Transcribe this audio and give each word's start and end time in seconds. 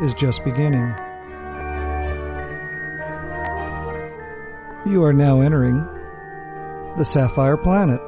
is 0.00 0.14
just 0.14 0.44
beginning. 0.44 0.94
You 4.86 5.04
are 5.04 5.12
now 5.12 5.40
entering 5.40 5.86
the 6.96 7.04
Sapphire 7.04 7.56
Planet. 7.56 8.00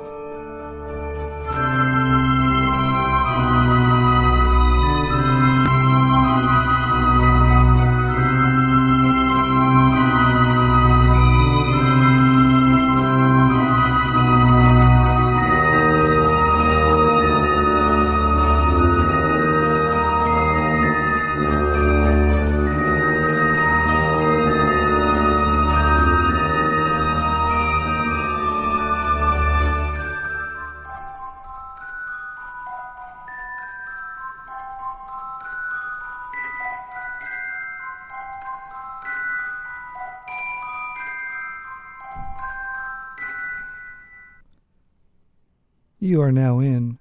You 46.03 46.23
are 46.23 46.33
now 46.33 46.61
in 46.61 46.99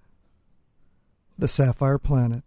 the 1.38 1.48
Sapphire 1.48 1.98
Planet. 1.98 2.44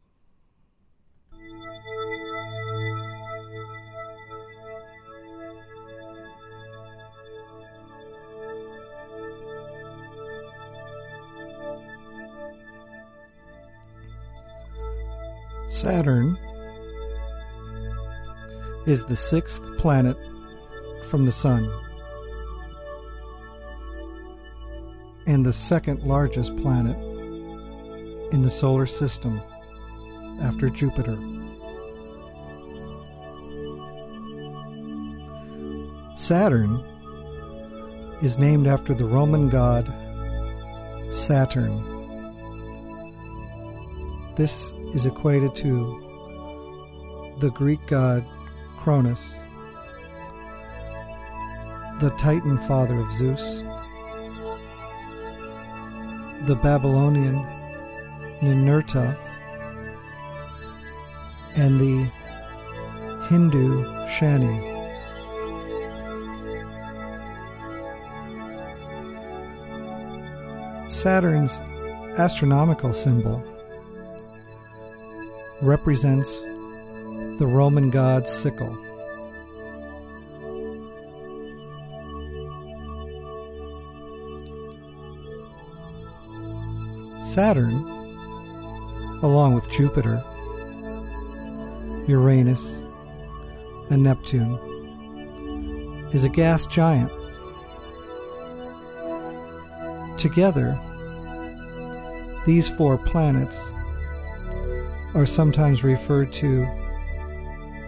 Saturn 15.71 16.37
is 18.87 19.03
the 19.05 19.17
sixth 19.17 19.63
planet 19.79 20.19
from 21.09 21.25
the 21.25 21.33
Sun 21.33 21.67
and 25.33 25.47
the 25.47 25.53
second 25.53 26.03
largest 26.03 26.55
planet 26.59 26.97
in 28.33 28.43
the 28.43 28.51
solar 28.51 28.85
system 28.85 29.41
after 30.43 30.69
Jupiter. 30.69 31.17
Saturn 36.17 36.85
is 38.21 38.37
named 38.39 38.67
after 38.67 38.93
the 38.93 39.07
Roman 39.07 39.49
god 39.49 39.91
Saturn. 41.11 41.83
This 44.37 44.75
is 44.93 45.07
equated 45.07 45.55
to 45.57 47.35
the 47.39 47.51
Greek 47.51 47.81
god 47.87 48.23
Cronus, 48.77 49.33
the 52.01 52.11
Titan 52.19 52.59
father 52.59 52.99
of 52.99 53.13
Zeus, 53.15 53.63
the 56.47 56.57
Babylonian 56.57 57.37
Ninurta, 58.41 59.17
and 61.55 61.79
the 61.81 62.11
Hindu 63.29 63.85
Shani. 64.09 64.71
Saturn's 70.91 71.59
astronomical 72.19 72.93
symbol 72.93 73.43
represents 75.63 76.41
the 77.39 77.47
Roman 77.47 77.91
god 77.91 78.27
sickle. 78.27 78.77
Saturn, 87.33 87.73
along 89.23 89.55
with 89.55 89.67
Jupiter, 89.71 90.23
Uranus, 92.07 92.83
and 93.89 94.03
Neptune, 94.03 94.59
is 96.13 96.25
a 96.25 96.29
gas 96.29 96.67
giant. 96.67 97.11
Together, 100.19 100.79
these 102.45 102.69
four 102.69 102.99
planets 102.99 103.67
are 105.15 105.25
sometimes 105.25 105.83
referred 105.83 106.35
to 106.35 106.65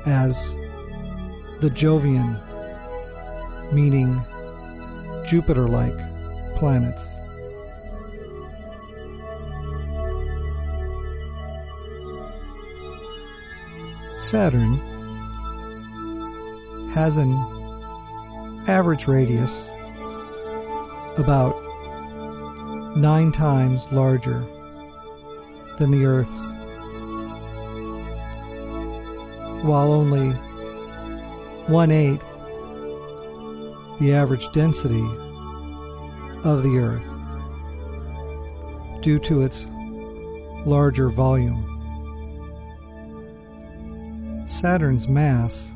as 0.06 0.54
the 1.60 1.68
Jovian, 1.68 2.40
meaning 3.74 4.24
Jupiter 5.26 5.68
like 5.68 5.98
planets. 6.56 7.13
Saturn 14.34 14.74
has 16.90 17.18
an 17.18 17.34
average 18.66 19.06
radius 19.06 19.70
about 21.16 21.54
nine 22.96 23.30
times 23.30 23.86
larger 23.92 24.44
than 25.78 25.92
the 25.92 26.04
Earth's, 26.04 26.52
while 29.62 29.92
only 29.92 30.32
one 31.68 31.92
eighth 31.92 32.26
the 34.00 34.12
average 34.12 34.50
density 34.50 35.06
of 36.42 36.64
the 36.64 36.76
Earth 36.76 37.06
due 39.00 39.20
to 39.20 39.42
its 39.42 39.68
larger 40.66 41.08
volume. 41.08 41.73
Saturn's 44.64 45.08
mass 45.08 45.74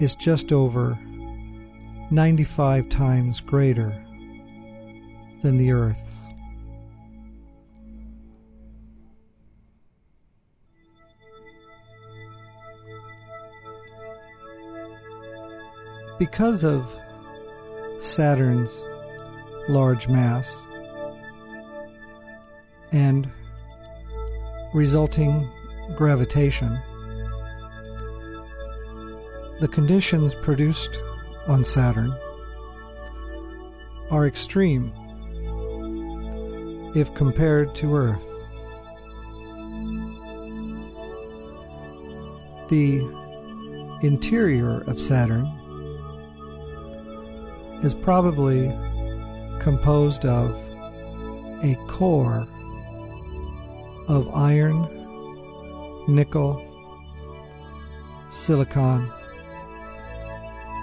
is 0.00 0.16
just 0.16 0.50
over 0.50 0.98
95 2.10 2.88
times 2.88 3.40
greater 3.40 3.90
than 5.42 5.58
the 5.58 5.70
Earth's. 5.70 6.26
Because 16.18 16.64
of 16.64 16.92
Saturn's 18.00 18.82
large 19.68 20.08
mass 20.08 20.60
and 22.90 23.30
resulting 24.74 25.48
gravitation, 25.94 26.76
the 29.62 29.68
conditions 29.68 30.34
produced 30.34 30.98
on 31.46 31.62
Saturn 31.62 32.12
are 34.10 34.26
extreme 34.26 34.92
if 36.96 37.14
compared 37.14 37.72
to 37.76 37.94
Earth. 37.94 38.24
The 42.70 43.08
interior 44.02 44.80
of 44.88 45.00
Saturn 45.00 45.46
is 47.84 47.94
probably 47.94 48.66
composed 49.60 50.26
of 50.26 50.56
a 51.62 51.76
core 51.86 52.48
of 54.08 54.28
iron, 54.34 54.88
nickel, 56.08 56.60
silicon, 58.32 59.08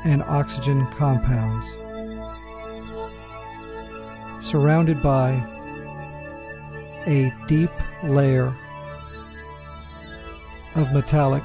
and 0.06 0.24
oxygen 0.24 0.86
compounds, 0.88 1.68
surrounded 4.46 5.02
by 5.04 5.32
a 7.08 7.32
deep 7.48 7.72
layer 8.04 8.54
of 10.76 10.94
metallic 10.94 11.44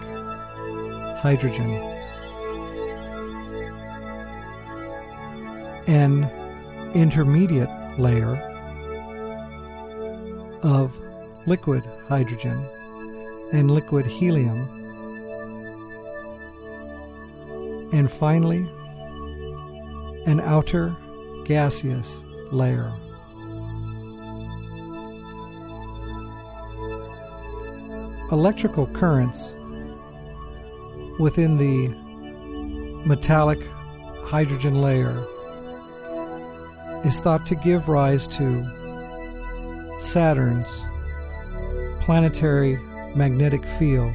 hydrogen. 1.19 1.73
An 5.87 6.31
intermediate 6.95 7.71
layer 7.99 8.37
of 10.62 10.99
liquid 11.47 11.85
hydrogen 12.09 12.65
and 13.53 13.71
liquid 13.71 14.06
helium. 14.06 14.74
And 17.92 18.10
finally, 18.10 18.66
an 20.26 20.40
outer 20.40 20.94
gaseous 21.44 22.22
layer. 22.50 22.92
Electrical 28.32 28.86
currents 28.88 29.54
within 31.19 31.56
the 31.58 31.88
metallic 33.06 33.62
hydrogen 34.25 34.81
layer 34.81 35.25
is 37.04 37.20
thought 37.20 37.44
to 37.46 37.54
give 37.54 37.88
rise 37.88 38.26
to 38.26 38.64
Saturn's 40.00 40.82
planetary 42.00 42.76
magnetic 43.14 43.64
field, 43.64 44.14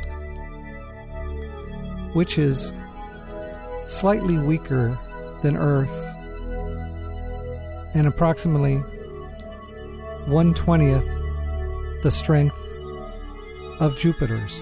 which 2.14 2.38
is 2.38 2.74
slightly 3.90 4.38
weaker 4.38 4.98
than 5.42 5.58
Earth 5.58 6.14
and 7.96 8.06
approximately 8.06 8.78
120th 10.28 12.04
the 12.04 12.12
strength 12.12 12.56
of 13.80 13.98
Jupiter's. 13.98 14.62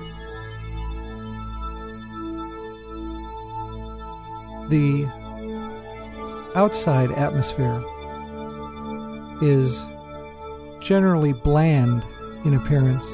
The 4.69 5.05
outside 6.55 7.11
atmosphere 7.11 7.83
is 9.41 9.83
generally 10.79 11.33
bland 11.33 12.05
in 12.45 12.53
appearance, 12.53 13.05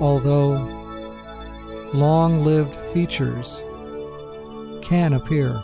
although 0.00 0.52
long 1.94 2.44
lived 2.44 2.76
features 2.92 3.62
can 4.90 5.12
appear. 5.12 5.62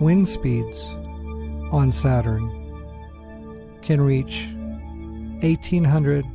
Wind 0.00 0.28
speeds 0.28 0.84
on 1.72 1.90
Saturn 1.90 2.44
can 3.80 4.02
reach 4.02 4.48
1800 5.40 6.26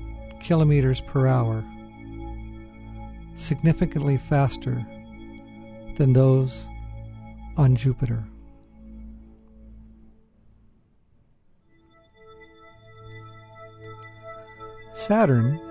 kilometers 0.42 1.02
per 1.02 1.28
hour 1.28 1.64
significantly 3.36 4.18
faster 4.18 4.84
than 5.98 6.14
those 6.14 6.68
on 7.58 7.76
Jupiter. 7.76 8.24
Saturn 14.96 15.67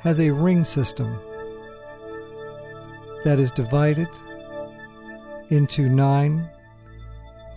has 0.00 0.20
a 0.20 0.30
ring 0.30 0.64
system 0.64 1.12
that 3.24 3.38
is 3.38 3.50
divided 3.50 4.08
into 5.50 5.88
nine 5.88 6.48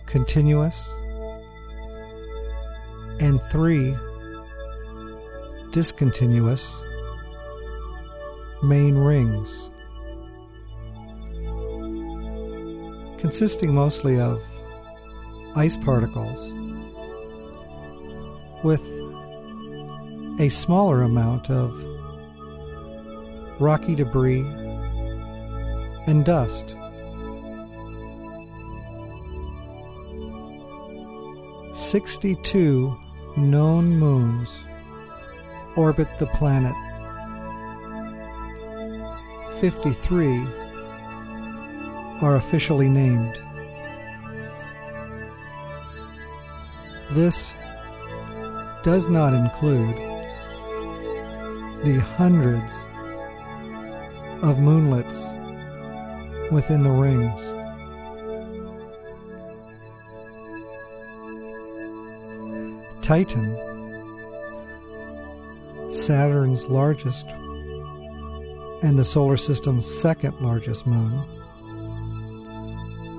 continuous 0.06 0.92
and 3.20 3.40
three 3.42 3.94
discontinuous 5.70 6.82
main 8.62 8.96
rings, 8.96 9.70
consisting 13.18 13.72
mostly 13.72 14.18
of 14.18 14.42
ice 15.54 15.76
particles 15.76 16.52
with 18.64 18.82
a 20.40 20.48
smaller 20.48 21.02
amount 21.02 21.50
of 21.50 21.91
rocky 23.58 23.94
debris 23.94 24.46
and 26.06 26.24
dust. 26.24 26.74
Sixty-two 31.74 32.96
known 33.36 33.98
moons 33.98 34.64
orbit 35.76 36.08
the 36.18 36.26
planet 36.26 36.74
53 39.62 40.44
are 42.20 42.34
officially 42.34 42.88
named. 42.88 43.38
This 47.12 47.54
does 48.82 49.06
not 49.06 49.34
include 49.34 49.94
the 51.84 52.00
hundreds 52.16 52.86
of 54.42 54.58
moonlets 54.58 55.30
within 56.50 56.82
the 56.82 56.90
rings. 56.90 57.48
Titan, 63.02 63.56
Saturn's 65.92 66.66
largest 66.66 67.26
and 68.82 68.98
the 68.98 69.04
solar 69.04 69.36
system's 69.36 69.86
second 69.86 70.40
largest 70.40 70.88
moon, 70.88 71.12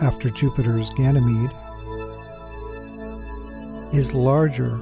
after 0.02 0.30
Jupiter's 0.30 0.90
Ganymede, 0.92 1.52
is 3.94 4.14
larger 4.14 4.78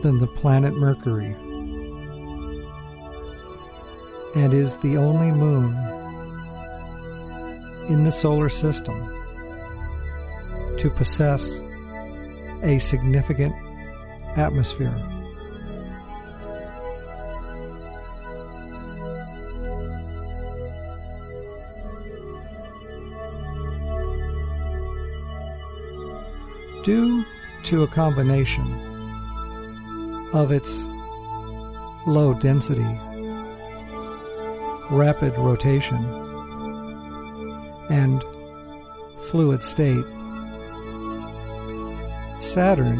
than 0.00 0.18
the 0.18 0.30
planet 0.36 0.72
Mercury 0.72 1.36
and 4.34 4.54
is 4.54 4.76
the 4.76 4.96
only 4.96 5.30
moon 5.30 5.76
in 7.88 8.04
the 8.04 8.12
solar 8.12 8.48
system 8.48 8.96
to 10.78 10.90
possess 10.90 11.58
a 12.62 12.78
significant 12.78 13.54
atmosphere. 14.36 14.94
due 26.84 27.24
to 27.62 27.84
a 27.84 27.86
combination 27.86 28.66
of 30.32 30.50
its 30.50 30.84
low 32.06 32.34
density, 32.34 32.98
rapid 34.92 35.36
rotation, 35.38 36.04
and 37.88 38.22
fluid 39.22 39.64
state. 39.64 40.04
Saturn 42.38 42.98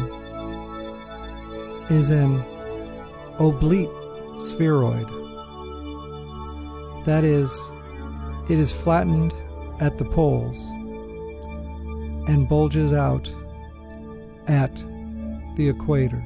is 1.89 2.09
an 2.09 2.43
oblate 3.39 3.89
spheroid. 4.39 5.07
That 7.05 7.23
is, 7.23 7.53
it 8.49 8.57
is 8.57 8.71
flattened 8.71 9.33
at 9.79 9.97
the 9.99 10.05
poles 10.05 10.59
and 12.27 12.49
bulges 12.49 12.91
out 12.91 13.29
at 14.47 14.75
the 15.55 15.69
equator. 15.69 16.23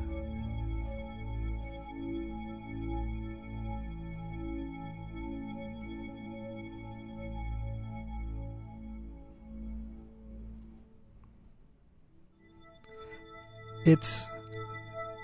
Its 13.88 14.27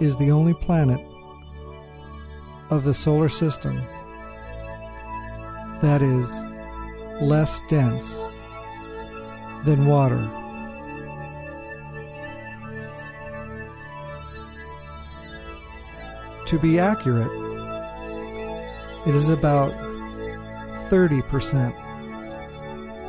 is 0.00 0.16
the 0.16 0.30
only 0.30 0.54
planet 0.54 1.00
of 2.70 2.84
the 2.84 2.94
solar 2.94 3.28
system 3.28 3.76
that 5.82 6.00
is 6.00 6.30
less 7.20 7.60
dense 7.68 8.18
than 9.64 9.86
water. 9.86 10.28
To 16.46 16.58
be 16.58 16.78
accurate, 16.78 17.49
it 19.06 19.14
is 19.14 19.30
about 19.30 19.72
30% 20.90 21.74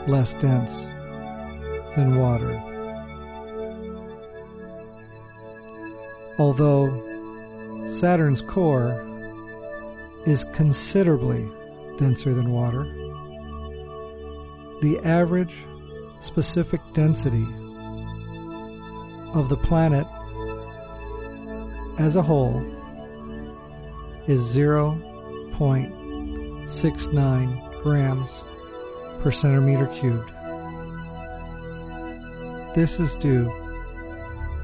less 0.08 0.34
dense 0.36 0.86
than 1.96 2.16
water. 2.18 2.62
Although 6.40 6.90
Saturn's 7.88 8.42
core 8.42 9.08
is 10.26 10.44
considerably 10.54 11.48
denser 11.98 12.34
than 12.34 12.52
water, 12.52 12.84
the 14.82 15.00
average 15.04 15.66
specific 16.20 16.82
density 16.94 17.46
of 19.34 19.50
the 19.50 19.58
planet 19.58 20.08
as 22.00 22.16
a 22.16 22.22
whole 22.22 22.64
is 24.28 24.42
0.69 25.62 27.82
grams 27.84 28.42
per 29.22 29.30
centimeter 29.30 29.86
cubed. 29.86 30.32
This 32.74 33.00
is 33.00 33.14
due 33.14 33.46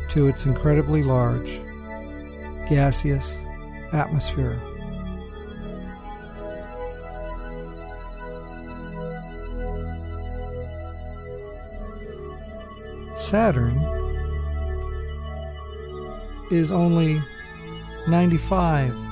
to 0.10 0.28
its 0.28 0.48
incredibly 0.48 1.04
large 1.04 1.60
gaseous 2.68 3.44
atmosphere. 3.94 4.60
Saturn 13.18 13.78
is 16.50 16.72
only 16.72 17.22
95 18.08 19.07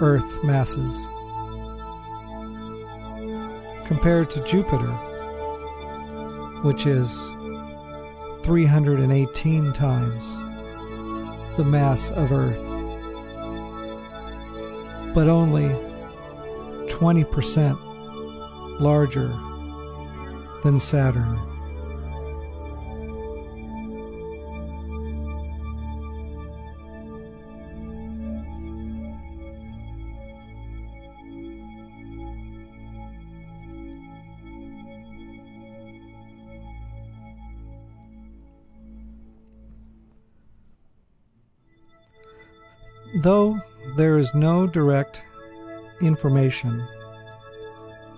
Earth 0.00 0.44
masses 0.44 1.08
compared 3.86 4.30
to 4.30 4.44
Jupiter, 4.44 4.92
which 6.62 6.86
is 6.86 7.30
318 8.42 9.72
times 9.72 10.36
the 11.56 11.64
mass 11.64 12.10
of 12.10 12.30
Earth, 12.30 12.62
but 15.14 15.28
only 15.28 15.68
20% 16.88 18.80
larger 18.80 19.28
than 20.62 20.78
Saturn. 20.78 21.55
Though 43.14 43.58
there 43.96 44.18
is 44.18 44.34
no 44.34 44.66
direct 44.66 45.22
information 46.02 46.84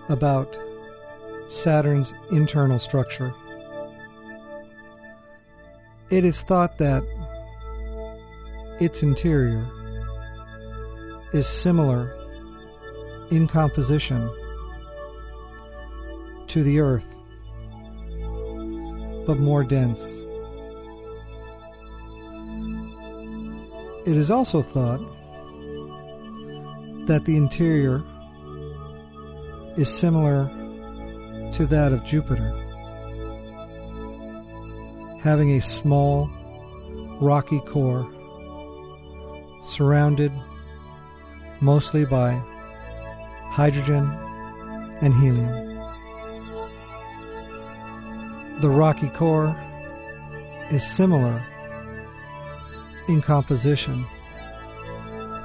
about 0.09 0.57
Saturn's 1.49 2.13
internal 2.31 2.79
structure, 2.79 3.33
it 6.09 6.25
is 6.25 6.41
thought 6.41 6.77
that 6.79 7.03
its 8.79 9.03
interior 9.03 9.65
is 11.33 11.47
similar 11.47 12.15
in 13.29 13.47
composition 13.47 14.27
to 16.47 16.63
the 16.63 16.79
Earth, 16.79 17.15
but 19.27 19.37
more 19.37 19.63
dense. 19.63 20.23
It 24.09 24.17
is 24.17 24.31
also 24.31 24.63
thought 24.63 25.01
that 27.05 27.25
the 27.25 27.37
interior 27.37 28.01
is 29.77 29.87
similar 29.87 30.49
to 31.53 31.67
that 31.67 31.93
of 31.93 32.03
Jupiter, 32.05 32.49
having 35.21 35.51
a 35.51 35.61
small, 35.61 36.27
rocky 37.21 37.59
core 37.59 38.11
surrounded 39.63 40.31
mostly 41.61 42.03
by 42.03 42.31
hydrogen 43.51 44.11
and 45.01 45.13
helium. 45.13 45.53
The 48.59 48.71
rocky 48.71 49.09
core 49.09 49.55
is 50.71 50.83
similar 50.83 51.43
in 53.09 53.23
composition 53.23 54.05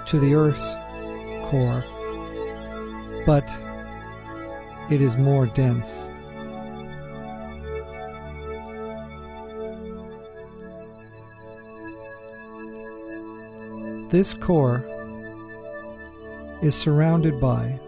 to 0.07 0.21
the 0.21 0.35
Earth's 0.35 0.75
core, 1.49 1.83
but 3.25 3.45
it 4.91 5.01
is 5.01 5.17
more 5.17 5.47
dense. 5.47 6.11
This 14.11 14.35
core 14.35 14.85
is 16.63 16.75
surrounded 16.75 17.41
by 17.41 17.81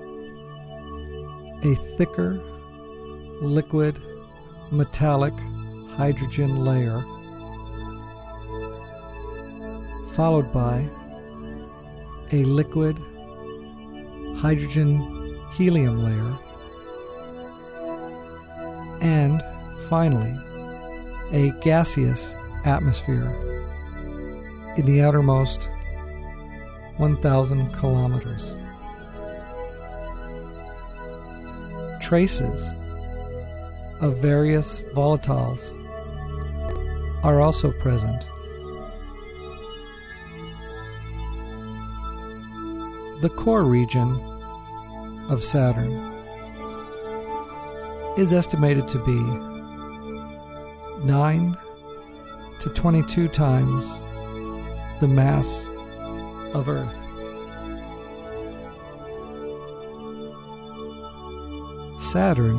a 1.63 1.75
thicker 1.99 2.41
liquid 3.43 4.01
metallic 4.71 5.35
hydrogen 5.97 6.65
layer 6.65 7.05
followed 10.17 10.51
by 10.51 10.83
a 12.33 12.43
liquid 12.45 12.97
hydrogen 14.39 15.39
helium 15.53 16.03
layer, 16.03 16.39
and 19.03 19.43
finally 19.91 20.35
a 21.33 21.51
gaseous 21.61 22.35
atmosphere 22.65 23.31
in 24.79 24.87
the 24.87 25.03
outermost 25.03 25.69
1,000 26.97 27.71
kilometers. 27.75 28.57
Traces 32.01 32.73
of 34.01 34.17
various 34.19 34.81
volatiles 34.95 35.71
are 37.23 37.43
also 37.43 37.71
present. 37.83 38.25
The 43.21 43.31
core 43.31 43.65
region 43.65 44.21
of 45.31 45.43
Saturn 45.43 45.93
is 48.19 48.35
estimated 48.35 48.87
to 48.89 48.99
be 49.05 49.19
9 51.05 51.57
to 52.61 52.69
22 52.69 53.29
times 53.29 53.99
the 55.01 55.09
mass 55.09 55.67
of 56.53 56.69
Earth. 56.69 56.95
Saturn 61.99 62.59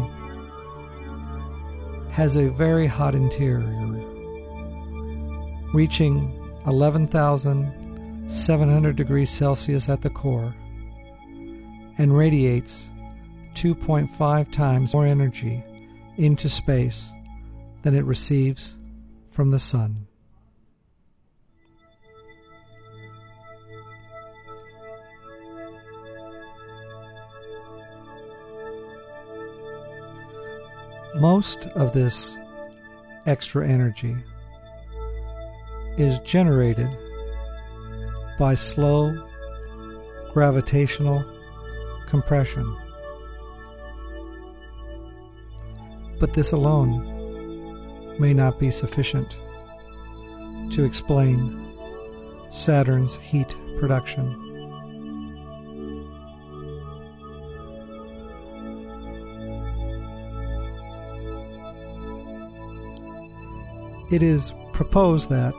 has 2.10 2.36
a 2.36 2.50
very 2.50 2.88
hot 2.88 3.14
interior, 3.14 3.68
reaching 5.72 6.34
11,000 6.66 7.77
700 8.28 8.96
degrees 8.96 9.30
Celsius 9.30 9.90
at 9.90 10.02
the 10.02 10.10
core 10.10 10.54
and 11.98 12.16
radiates 12.16 12.90
2.5 13.56 14.52
times 14.52 14.94
more 14.94 15.06
energy 15.06 15.64
into 16.18 16.50
space 16.50 17.12
than 17.82 17.96
it 17.96 18.06
receives 18.06 18.76
from 19.32 19.50
the 19.50 19.60
Sun. 19.60 20.08
Most 31.20 31.66
of 31.70 31.94
this 31.94 32.36
extra 33.26 33.68
energy 33.68 34.16
is 35.98 36.20
generated 36.20 36.90
by 38.38 38.54
slow 38.54 39.16
gravitational 40.34 41.24
compression. 42.08 42.66
But 46.20 46.34
this 46.34 46.52
alone 46.52 48.18
may 48.20 48.34
not 48.34 48.60
be 48.60 48.72
sufficient 48.72 49.40
to 50.72 50.84
explain 50.84 51.66
Saturn's 52.52 53.16
heat 53.16 53.56
production. 53.78 54.44
It 64.10 64.24
is 64.24 64.54
proposed 64.72 65.30
that 65.30 65.54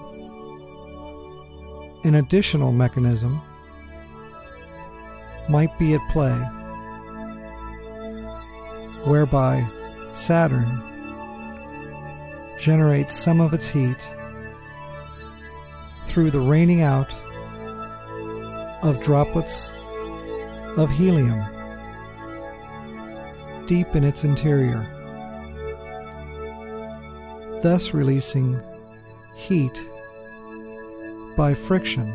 an 2.04 2.16
additional 2.16 2.72
mechanism 2.72 3.40
might 5.48 5.76
be 5.78 5.94
at 5.94 6.00
play 6.10 6.34
whereby 9.04 9.66
Saturn 10.14 10.82
generates 12.58 13.14
some 13.14 13.40
of 13.40 13.52
its 13.52 13.68
heat 13.68 14.08
through 16.06 16.30
the 16.30 16.40
raining 16.40 16.82
out 16.82 17.12
of 18.82 19.00
droplets 19.02 19.70
of 20.76 20.90
helium 20.90 21.40
deep 23.66 23.94
in 23.94 24.02
its 24.02 24.24
interior, 24.24 24.86
thus 27.62 27.92
releasing 27.92 28.60
heat 29.36 29.88
by 31.38 31.54
friction 31.54 32.12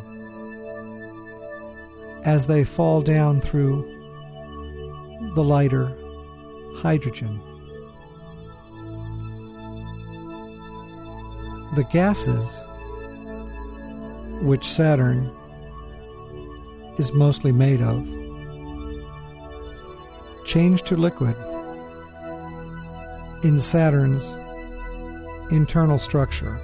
as 2.25 2.45
they 2.45 2.65
fall 2.65 3.01
down 3.01 3.39
through 3.39 3.81
the 5.33 5.41
lighter 5.41 5.95
hydrogen. 6.75 7.39
The 11.75 11.85
gases, 11.89 12.65
which 14.41 14.65
Saturn 14.65 15.31
is 16.97 17.13
mostly 17.13 17.53
made 17.53 17.81
of, 17.81 18.05
change 20.43 20.81
to 20.81 20.97
liquid 20.97 21.37
in 23.45 23.57
Saturn's 23.57 24.35
internal 25.49 25.97
structure. 25.97 26.59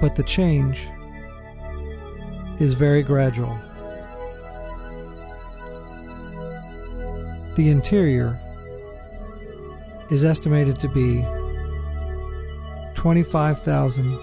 But 0.00 0.16
the 0.16 0.22
change 0.22 0.88
is 2.58 2.74
very 2.74 3.02
gradual. 3.02 3.58
The 7.56 7.68
interior 7.68 8.38
is 10.10 10.24
estimated 10.24 10.78
to 10.80 10.88
be 10.88 11.24
25,000 12.94 14.18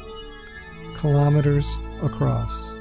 kilometers 0.97 1.65
across. 2.01 2.76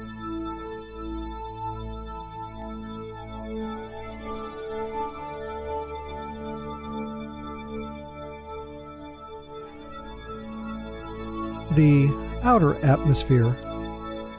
Outer 12.57 12.73
atmosphere 12.83 13.55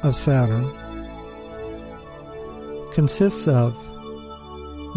of 0.03 0.17
Saturn 0.17 0.65
consists 2.93 3.47
of 3.47 3.77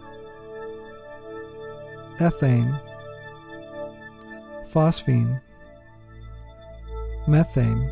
ethane, 2.18 2.76
phosphine, 4.72 5.40
methane 7.28 7.88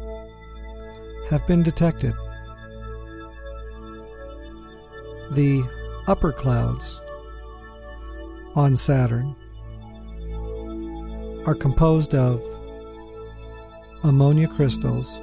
have 1.31 1.47
been 1.47 1.63
detected. 1.63 2.15
The 5.31 5.63
upper 6.09 6.33
clouds 6.33 7.01
on 8.57 8.77
Saturn 8.77 9.37
are 11.47 11.55
composed 11.55 12.17
of 12.17 12.43
ammonia 14.03 14.49
crystals, 14.49 15.21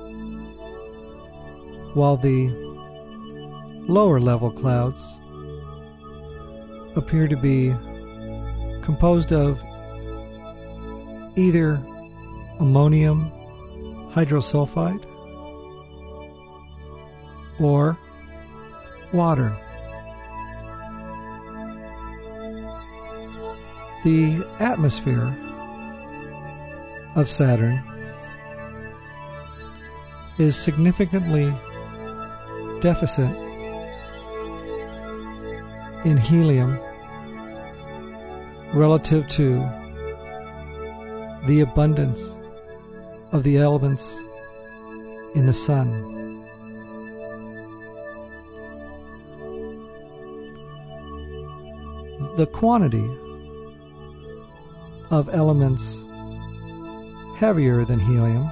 while 1.94 2.18
the 2.18 2.50
lower 3.88 4.20
level 4.20 4.52
clouds 4.52 5.02
appear 6.96 7.28
to 7.28 7.38
be 7.38 7.74
composed 8.84 9.32
of 9.34 9.60
either 11.36 11.82
ammonium 12.60 13.32
hydrosulfide 14.14 15.04
or 17.60 17.98
water. 19.14 19.58
The 24.04 24.46
atmosphere 24.60 25.36
of 27.16 27.30
Saturn 27.30 27.84
is 30.38 30.56
significantly 30.56 31.54
deficient 32.82 33.36
in 36.06 36.18
helium 36.18 36.80
relative 38.74 39.28
to 39.28 39.60
the 41.46 41.62
abundance 41.62 42.36
of 43.32 43.44
the 43.44 43.58
elements 43.58 44.20
in 45.36 45.46
the 45.46 45.54
sun. 45.54 45.90
The 52.38 52.48
quantity 52.48 53.10
of 55.10 55.30
elements 55.30 56.04
heavier 57.36 57.84
than 57.84 58.00
helium 58.00 58.46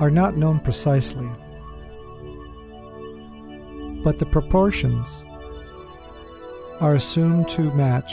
are 0.00 0.10
not 0.10 0.36
known 0.36 0.60
precisely 0.60 1.28
but 4.04 4.18
the 4.18 4.26
proportions 4.26 5.24
are 6.80 6.94
assumed 6.94 7.48
to 7.48 7.72
match 7.74 8.12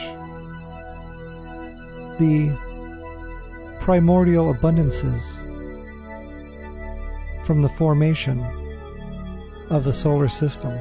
the 2.18 2.58
primordial 3.82 4.54
abundances 4.54 5.38
from 7.46 7.62
the 7.62 7.70
formation 7.70 8.40
of 9.70 9.84
the 9.84 9.92
solar 9.92 10.30
system. 10.30 10.72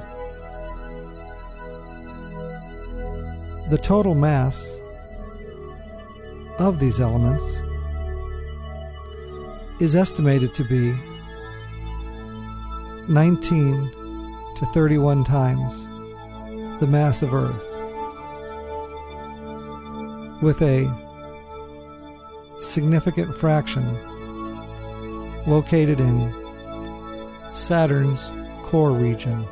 The 3.71 3.79
total 3.83 4.15
mass 4.15 4.81
of 6.59 6.79
these 6.79 7.01
elements 7.01 7.61
is 9.81 9.97
estimated 9.97 10.55
to 10.55 10.65
be 10.65 10.95
19 13.09 14.00
to 14.57 14.67
31 14.67 15.25
times 15.25 15.87
the 16.81 16.87
mass 16.87 17.23
of 17.23 17.35
Earth 17.35 17.71
with 20.43 20.63
a 20.63 20.89
significant 22.59 23.35
fraction 23.37 23.85
located 25.47 26.01
in 26.01 26.33
Saturn's 27.53 28.31
core 28.63 28.93
region. 28.93 29.45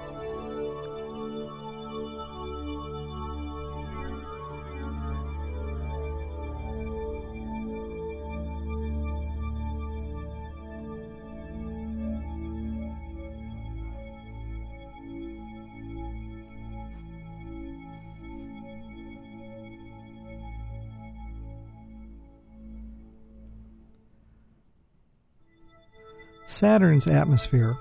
Saturn's 26.59 27.07
atmosphere 27.07 27.77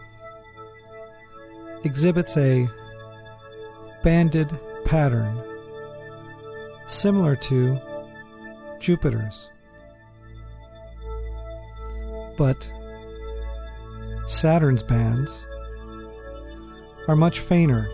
exhibits 1.84 2.38
a 2.38 2.68
banded 4.04 4.48
pattern 4.86 5.36
similar 6.88 7.36
to 7.38 7.80
Jupiter's. 8.80 9.50
But 12.38 12.70
Saturn's 14.28 14.84
bands 14.84 15.42
are 17.08 17.16
much 17.16 17.40
fainter 17.40 17.90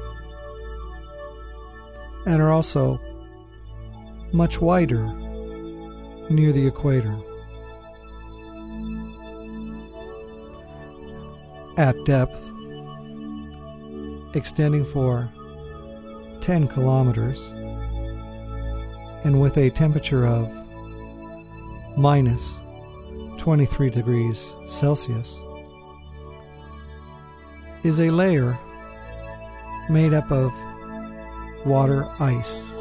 and 2.25 2.41
are 2.41 2.51
also 2.51 2.99
much 4.33 4.59
wider 4.59 5.05
near 6.29 6.51
the 6.51 6.67
equator. 6.67 7.17
At 11.75 11.95
depth, 12.05 12.51
extending 14.35 14.85
for 14.85 15.27
10 16.41 16.67
kilometers, 16.67 17.47
and 19.23 19.41
with 19.41 19.57
a 19.57 19.71
temperature 19.71 20.23
of 20.23 20.51
minus 21.97 22.59
23 23.39 23.89
degrees 23.89 24.53
Celsius, 24.67 25.35
is 27.83 27.99
a 27.99 28.11
layer 28.11 28.55
made 29.89 30.13
up 30.13 30.31
of 30.31 30.53
water 31.65 32.07
ice. 32.19 32.71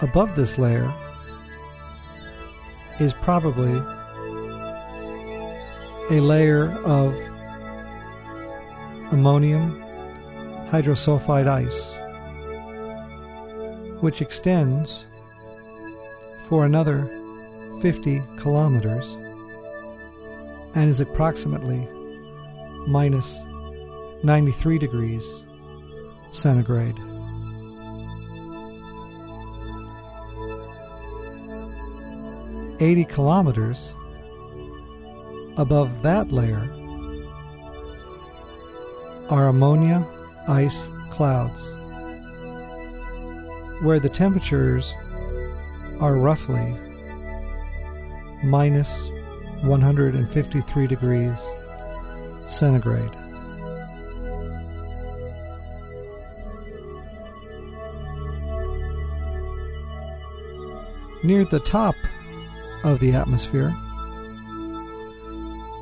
Above 0.00 0.36
this 0.36 0.58
layer 0.58 0.92
is 3.00 3.12
probably 3.12 3.82
a 6.10 6.20
layer 6.20 6.70
of 6.84 7.14
ammonium 9.12 9.82
hydrosulfide 10.70 11.48
ice, 11.48 11.92
which 14.00 14.22
extends 14.22 15.04
for 16.48 16.64
another 16.64 17.10
50 17.82 18.22
kilometers 18.38 19.16
and 20.76 20.88
is 20.88 21.00
approximately 21.00 21.88
minus 22.86 23.42
93 24.22 24.78
degrees 24.78 25.44
centigrade. 26.30 26.96
Eighty 32.78 33.04
kilometers 33.04 33.94
above 35.56 36.02
that 36.02 36.30
layer 36.30 36.68
are 39.30 39.48
ammonia 39.48 40.06
ice 40.48 40.88
clouds, 41.10 41.72
where 43.82 43.98
the 43.98 44.08
temperatures 44.08 44.92
are 46.00 46.16
roughly 46.16 46.76
minus 48.44 49.08
153 49.62 50.86
degrees 50.86 51.46
centigrade. 52.46 53.10
Near 61.24 61.44
the 61.44 61.60
top 61.60 61.96
of 62.84 63.00
the 63.00 63.12
atmosphere, 63.14 63.74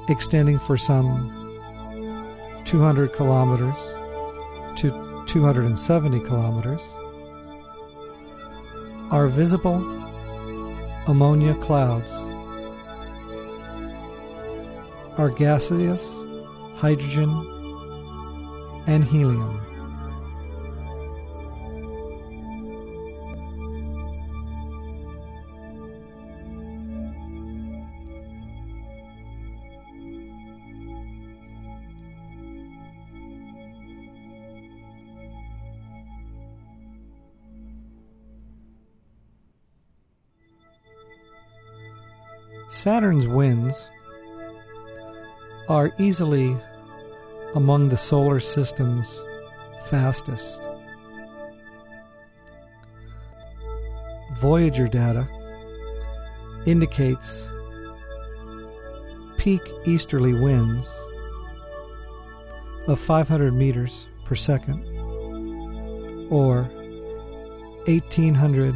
extending 0.09 0.59
for 0.59 0.77
some 0.77 1.31
200 2.65 3.13
kilometers 3.13 3.79
to 4.77 5.25
270 5.27 6.21
kilometers, 6.21 6.83
are 9.11 9.29
visible 9.29 9.77
ammonia 11.07 11.55
clouds, 11.55 12.15
are 15.19 15.31
gaseous 15.31 16.17
hydrogen 16.77 17.31
and 18.87 19.05
helium. 19.05 19.74
Saturn's 42.75 43.29
winds 43.29 43.89
are 45.69 45.93
easily 45.97 46.57
among 47.55 47.89
the 47.89 47.97
solar 47.97 48.41
system's 48.41 49.23
fastest. 49.87 50.61
Voyager 54.41 54.89
data 54.89 55.25
indicates 56.67 57.49
peak 59.39 59.63
easterly 59.85 60.35
winds 60.35 60.93
of 62.89 62.99
500 62.99 63.55
meters 63.55 64.09
per 64.25 64.35
second 64.35 64.85
or 66.29 66.65
1800 67.87 68.75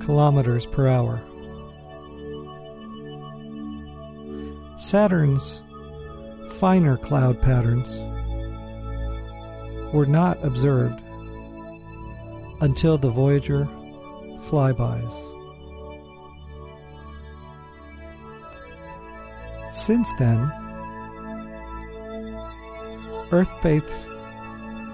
kilometers 0.00 0.64
per 0.64 0.88
hour. 0.88 1.20
Saturn's 4.86 5.62
finer 6.60 6.96
cloud 6.96 7.42
patterns 7.42 7.98
were 9.92 10.06
not 10.06 10.38
observed 10.44 11.02
until 12.60 12.96
the 12.96 13.10
Voyager 13.10 13.64
flybys. 14.44 15.12
Since 19.74 20.12
then, 20.20 20.38
Earth 23.32 23.50
based 23.64 24.08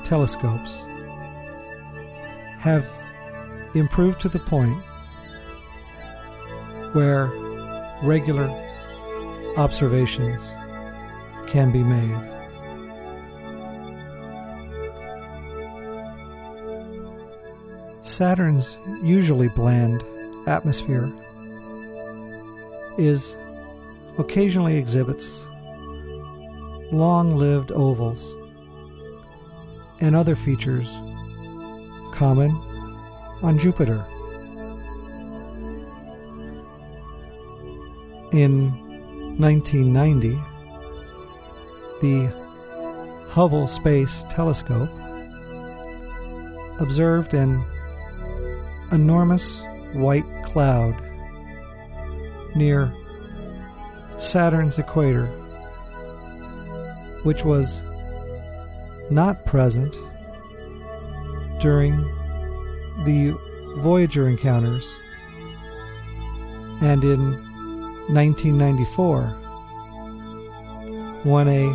telescopes 0.06 0.78
have 2.60 2.90
improved 3.74 4.22
to 4.22 4.30
the 4.30 4.38
point 4.38 4.82
where 6.94 7.30
regular 8.02 8.48
observations 9.56 10.52
can 11.46 11.70
be 11.70 11.82
made. 11.82 12.32
Saturn's 18.02 18.78
usually 19.02 19.48
bland 19.48 20.02
atmosphere 20.46 21.10
is 22.98 23.36
occasionally 24.18 24.76
exhibits 24.76 25.46
long-lived 26.90 27.72
ovals 27.72 28.34
and 30.00 30.14
other 30.14 30.36
features 30.36 30.88
common 32.12 32.50
on 33.42 33.58
Jupiter. 33.58 34.04
In 38.32 38.91
1990, 39.42 40.38
the 42.00 42.32
Hubble 43.28 43.66
Space 43.66 44.24
Telescope 44.30 44.88
observed 46.78 47.34
an 47.34 47.60
enormous 48.92 49.64
white 49.94 50.24
cloud 50.44 50.94
near 52.54 52.92
Saturn's 54.16 54.78
equator, 54.78 55.26
which 57.24 57.44
was 57.44 57.82
not 59.10 59.44
present 59.44 59.96
during 61.60 61.96
the 63.04 63.36
Voyager 63.78 64.28
encounters 64.28 64.88
and 66.80 67.02
in 67.02 67.51
1994 68.12 69.28
when 71.24 71.48
a, 71.48 71.72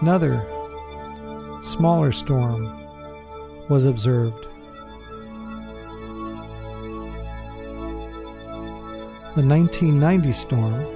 another 0.00 0.46
smaller 1.64 2.12
storm 2.12 2.64
was 3.68 3.84
observed. 3.84 4.46
The 9.34 9.42
1990 9.44 10.32
storm 10.32 10.86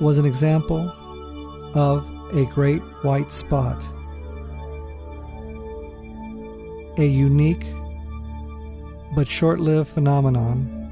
was 0.00 0.18
an 0.18 0.24
example 0.24 0.88
of 1.74 2.08
a 2.32 2.44
great 2.46 2.82
white 3.02 3.32
spot, 3.32 3.84
a 6.98 7.04
unique 7.04 7.66
but 9.16 9.28
short 9.28 9.58
lived 9.58 9.88
phenomenon 9.88 10.83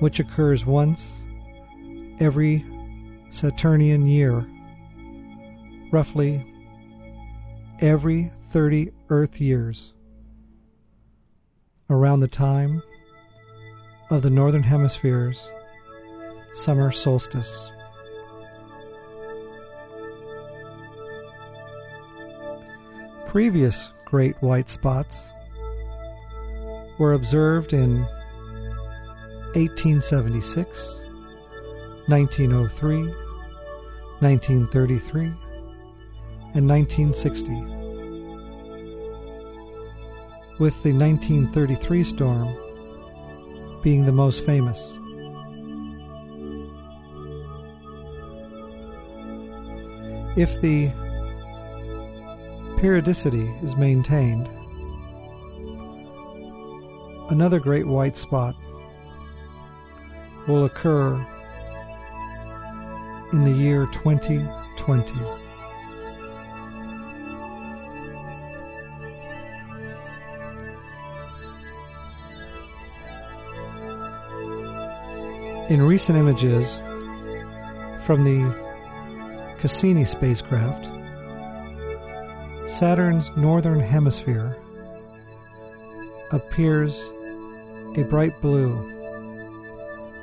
which 0.00 0.18
occurs 0.18 0.66
once 0.66 1.24
every 2.18 2.64
Saturnian 3.30 4.06
year, 4.06 4.46
roughly 5.92 6.44
every 7.80 8.30
30 8.48 8.90
Earth 9.10 9.40
years, 9.40 9.92
around 11.88 12.20
the 12.20 12.28
time 12.28 12.82
of 14.10 14.22
the 14.22 14.30
Northern 14.30 14.62
Hemisphere's 14.62 15.48
summer 16.52 16.90
solstice. 16.90 17.70
Previous 23.28 23.92
great 24.06 24.34
white 24.42 24.68
spots 24.68 25.30
were 26.98 27.12
observed 27.12 27.72
in 27.72 28.04
1876, 29.54 31.02
1903, 32.06 32.98
1933, 34.20 35.22
and 36.54 36.68
1960. 36.68 37.52
With 40.60 40.80
the 40.84 40.92
1933 40.92 42.04
storm 42.04 42.54
being 43.82 44.04
the 44.04 44.12
most 44.12 44.46
famous. 44.46 44.96
If 50.36 50.60
the 50.60 50.92
periodicity 52.78 53.52
is 53.62 53.74
maintained, 53.74 54.48
another 57.30 57.58
great 57.58 57.86
white 57.86 58.16
spot 58.16 58.54
will 60.50 60.64
occur 60.64 61.14
in 63.32 63.44
the 63.44 63.52
year 63.52 63.86
2020. 63.92 65.14
In 75.72 75.80
recent 75.80 76.18
images 76.18 76.76
from 78.02 78.24
the 78.24 78.42
Cassini 79.60 80.04
spacecraft, 80.04 80.88
Saturn's 82.68 83.30
northern 83.36 83.78
hemisphere 83.78 84.56
appears 86.32 87.08
a 87.96 88.02
bright 88.08 88.32
blue 88.40 88.99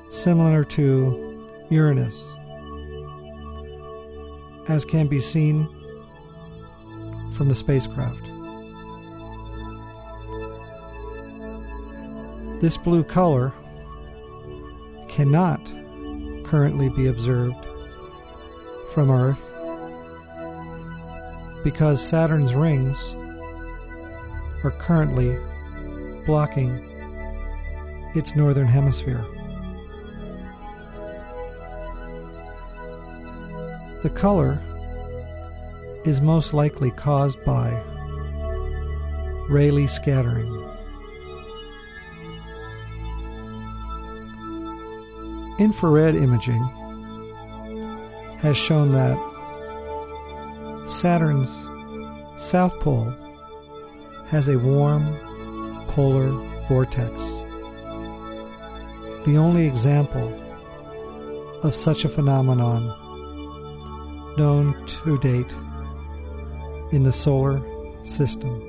similar 0.09 0.63
to 0.63 1.47
Uranus, 1.69 2.27
as 4.67 4.85
can 4.85 5.07
be 5.07 5.19
seen 5.19 5.67
from 7.33 7.49
the 7.49 7.55
spacecraft. 7.55 8.23
This 12.61 12.77
blue 12.77 13.03
color 13.03 13.53
cannot 15.07 15.61
currently 16.43 16.89
be 16.89 17.07
observed 17.07 17.65
from 18.93 19.11
Earth 19.11 19.53
because 21.63 22.01
Saturn's 22.01 22.55
rings 22.55 23.13
are 24.63 24.73
currently 24.79 25.37
blocking 26.25 26.83
its 28.15 28.35
northern 28.35 28.67
hemisphere. 28.67 29.23
The 34.03 34.11
color 34.11 34.59
is 36.05 36.21
most 36.21 36.53
likely 36.53 36.91
caused 36.91 37.43
by 37.43 37.71
Rayleigh 39.49 39.87
scattering. 39.87 40.53
Infrared 45.57 46.15
imaging 46.15 46.63
has 48.37 48.55
shown 48.55 48.91
that 48.91 49.17
Saturn's 50.85 51.49
south 52.37 52.79
pole 52.79 53.11
has 54.27 54.47
a 54.47 54.59
warm 54.59 55.17
polar 55.87 56.29
vortex. 56.67 57.23
The 59.25 59.37
only 59.37 59.65
example 59.65 60.39
of 61.63 61.73
such 61.73 62.05
a 62.05 62.09
phenomenon 62.09 63.06
known 64.37 64.85
to 64.85 65.17
date 65.19 65.51
in 66.91 67.03
the 67.03 67.11
solar 67.11 67.61
system. 68.05 68.63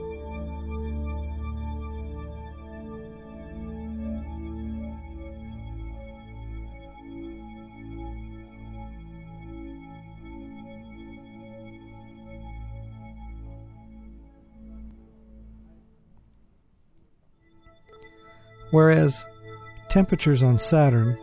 Whereas 18.71 19.25
temperatures 19.89 20.43
on 20.43 20.59
Saturn 20.59 21.17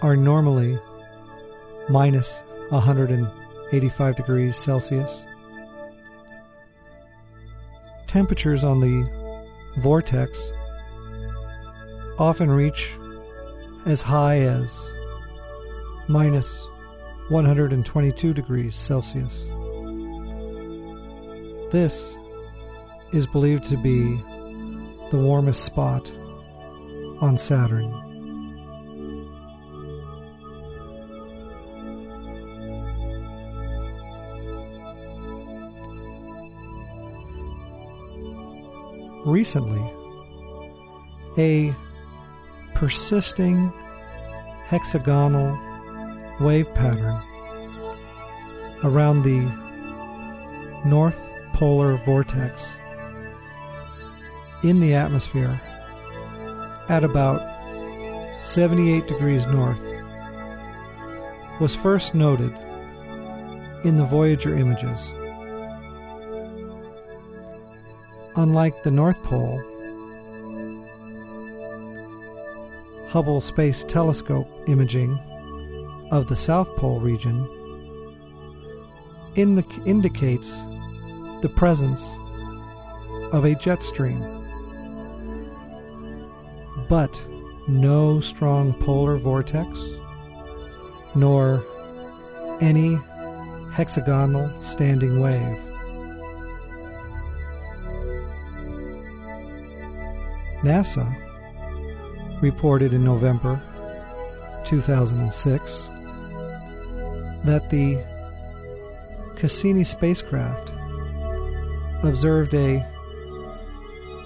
are 0.00 0.16
normally 0.16 0.78
minus 1.88 2.43
185 2.70 4.16
degrees 4.16 4.56
Celsius. 4.56 5.24
Temperatures 8.06 8.64
on 8.64 8.80
the 8.80 9.08
vortex 9.78 10.50
often 12.18 12.50
reach 12.50 12.94
as 13.86 14.02
high 14.02 14.38
as 14.38 14.92
minus 16.08 16.66
122 17.28 18.34
degrees 18.34 18.76
Celsius. 18.76 19.48
This 21.72 22.16
is 23.12 23.26
believed 23.26 23.64
to 23.66 23.76
be 23.76 24.16
the 25.10 25.18
warmest 25.18 25.64
spot 25.64 26.12
on 27.20 27.36
Saturn. 27.36 28.03
Recently 39.24 39.82
a 41.38 41.74
persisting 42.74 43.72
hexagonal 44.66 45.58
wave 46.40 46.72
pattern 46.74 47.20
around 48.82 49.22
the 49.22 49.40
north 50.84 51.30
polar 51.54 51.96
vortex 52.04 52.76
in 54.62 54.80
the 54.80 54.92
atmosphere 54.92 55.60
at 56.88 57.04
about 57.04 57.40
78 58.42 59.06
degrees 59.06 59.46
north 59.46 59.80
was 61.60 61.74
first 61.74 62.14
noted 62.14 62.52
in 63.84 63.96
the 63.96 64.04
Voyager 64.04 64.54
images 64.54 65.12
unlike 68.36 68.82
the 68.82 68.90
North 68.90 69.22
Pole, 69.22 69.62
Hubble 73.08 73.40
Space 73.40 73.84
Telescope 73.84 74.48
imaging 74.66 75.18
of 76.10 76.28
the 76.28 76.36
South 76.36 76.74
Pole 76.76 77.00
region 77.00 77.48
in 79.36 79.54
the, 79.54 79.64
indicates 79.84 80.60
the 81.40 81.52
presence 81.54 82.16
of 83.32 83.44
a 83.44 83.54
jet 83.54 83.82
stream, 83.82 84.20
but 86.88 87.24
no 87.68 88.20
strong 88.20 88.72
polar 88.74 89.16
vortex, 89.16 89.84
nor 91.14 91.64
any 92.60 92.98
hexagonal 93.72 94.50
standing 94.62 95.20
wave. 95.20 95.73
NASA 100.64 101.04
reported 102.40 102.94
in 102.94 103.04
November 103.04 103.60
2006 104.64 105.90
that 107.44 107.68
the 107.68 108.02
Cassini 109.36 109.84
spacecraft 109.84 110.70
observed 112.02 112.54
a 112.54 112.78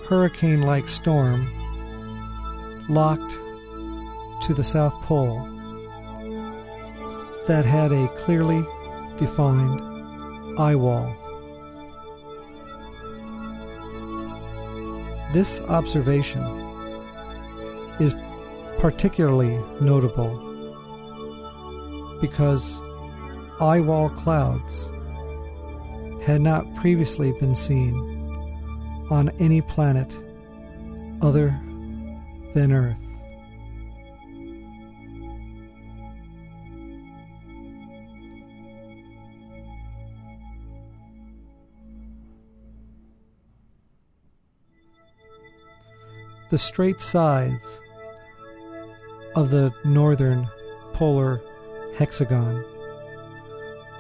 hurricane 0.09 0.62
like 0.62 0.88
storm 0.88 1.53
locked 2.88 3.37
to 4.44 4.55
the 4.55 4.62
South 4.62 4.94
Pole 5.03 5.40
that 7.48 7.64
had 7.64 7.90
a 7.90 8.07
clearly 8.18 8.64
defined 9.16 9.81
eye 10.57 10.77
wall. 10.77 11.12
This 15.33 15.61
observation 15.62 16.43
is 18.01 18.14
particularly 18.79 19.59
notable 19.81 20.45
because 22.21 22.81
eye 23.61 23.81
wall 23.81 24.09
clouds 24.09 24.91
had 26.25 26.41
not 26.41 26.64
previously 26.77 27.33
been 27.33 27.55
seen 27.55 27.95
on 29.11 29.31
any 29.38 29.61
planet 29.61 30.17
other 31.21 31.49
than 32.55 32.73
Earth. 32.73 33.08
The 46.51 46.57
straight 46.57 47.03
sides 47.03 47.79
of 49.37 49.51
the 49.51 49.71
northern 49.85 50.47
polar 50.95 51.43
hexagon 51.99 52.65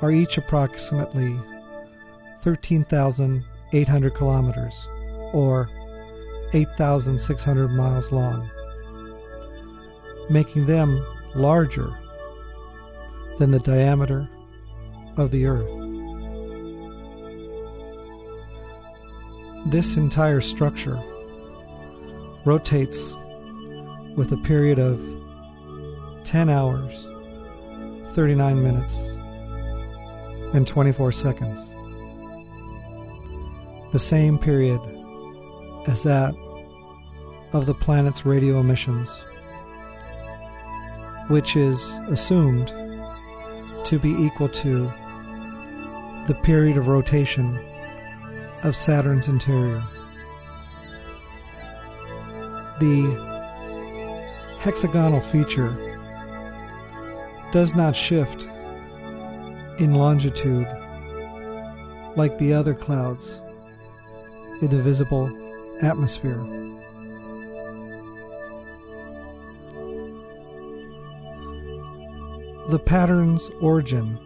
are 0.00 0.10
each 0.10 0.38
approximately 0.38 1.36
13,800 2.40 4.14
kilometers 4.14 4.86
or 5.34 5.68
8,600 6.54 7.68
miles 7.68 8.12
long, 8.12 8.48
making 10.30 10.64
them 10.64 11.04
larger 11.34 11.90
than 13.38 13.50
the 13.50 13.60
diameter 13.60 14.26
of 15.18 15.30
the 15.30 15.44
Earth. 15.44 15.68
This 19.66 19.98
entire 19.98 20.40
structure 20.40 20.98
rotates 22.44 23.14
with 24.16 24.32
a 24.32 24.36
period 24.38 24.78
of 24.78 25.00
10 26.24 26.50
hours, 26.50 27.06
39 28.14 28.62
minutes, 28.62 29.06
and 30.54 30.66
24 30.66 31.12
seconds. 31.12 31.74
The 33.92 33.98
same 33.98 34.38
period 34.38 34.80
as 35.86 36.02
that 36.02 36.34
of 37.52 37.66
the 37.66 37.74
planet's 37.74 38.26
radio 38.26 38.60
emissions, 38.60 39.10
which 41.28 41.56
is 41.56 41.92
assumed 42.08 42.68
to 43.84 43.98
be 43.98 44.10
equal 44.10 44.48
to 44.48 44.90
the 46.26 46.38
period 46.42 46.76
of 46.76 46.88
rotation 46.88 47.58
of 48.64 48.76
Saturn's 48.76 49.28
interior. 49.28 49.82
The 52.80 54.56
hexagonal 54.60 55.20
feature 55.20 55.76
does 57.50 57.74
not 57.74 57.96
shift 57.96 58.48
in 59.80 59.94
longitude 59.94 60.66
like 62.16 62.38
the 62.38 62.52
other 62.52 62.74
clouds 62.74 63.40
in 64.60 64.68
the 64.68 64.80
visible 64.80 65.28
atmosphere. 65.82 66.38
The 72.68 72.78
pattern's 72.78 73.48
origin 73.60 74.18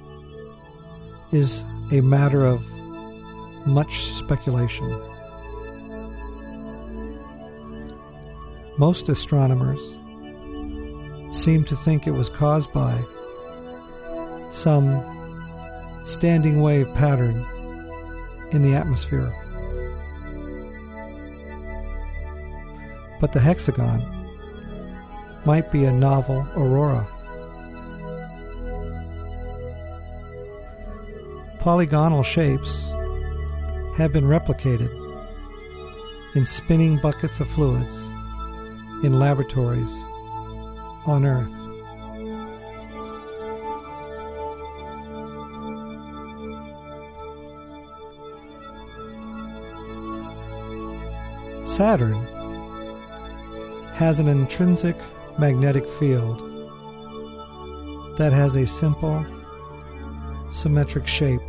is 1.32 1.64
a 1.90 2.00
matter 2.00 2.44
of 2.44 2.70
much 3.66 4.00
speculation. 4.00 5.11
Most 8.78 9.10
astronomers 9.10 9.80
seem 11.30 11.62
to 11.64 11.76
think 11.76 12.06
it 12.06 12.12
was 12.12 12.30
caused 12.30 12.72
by 12.72 13.04
some 14.50 15.02
standing 16.06 16.62
wave 16.62 16.92
pattern 16.94 17.46
in 18.50 18.62
the 18.62 18.74
atmosphere. 18.74 19.30
But 23.20 23.34
the 23.34 23.40
hexagon 23.40 24.00
might 25.44 25.70
be 25.70 25.84
a 25.84 25.92
novel 25.92 26.46
aurora. 26.56 27.06
Polygonal 31.60 32.22
shapes 32.22 32.88
have 33.96 34.14
been 34.14 34.24
replicated 34.24 34.90
in 36.34 36.46
spinning 36.46 36.98
buckets 36.98 37.38
of 37.38 37.48
fluids 37.48 38.10
in 39.02 39.18
laboratories 39.18 39.92
on 41.06 41.26
Earth. 41.26 41.50
Saturn 51.66 52.20
has 53.94 54.20
an 54.20 54.28
intrinsic 54.28 54.96
magnetic 55.38 55.88
field 55.88 56.38
that 58.18 58.32
has 58.32 58.56
a 58.56 58.66
simple 58.66 59.24
symmetric 60.50 61.06
shape, 61.06 61.40